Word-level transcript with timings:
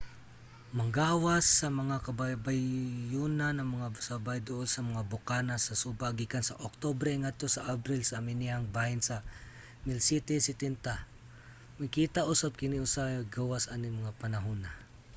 manggawas 0.77 1.45
sa 1.59 1.67
mga 1.81 1.97
kabaybayonan 2.07 3.55
ang 3.57 3.69
mga 3.75 3.87
sabay 4.09 4.39
duol 4.47 4.67
sa 4.71 4.81
mga 4.89 5.01
bokana 5.11 5.55
sa 5.59 5.79
suba 5.81 6.07
gikan 6.19 6.43
sa 6.45 6.59
oktubre 6.67 7.11
ngadto 7.15 7.47
sa 7.51 7.65
abril 7.75 8.01
sa 8.05 8.17
amihang 8.21 8.67
bahin 8.75 9.01
sa 9.07 9.17
1770. 9.85 11.77
makita 11.81 12.21
usab 12.33 12.51
kini 12.59 12.77
usahay 12.87 13.17
gawas 13.37 13.65
aning 13.73 13.95
mga 14.01 14.17
panahuna 14.21 14.69